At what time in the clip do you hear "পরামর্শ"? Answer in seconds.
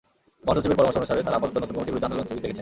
0.77-0.97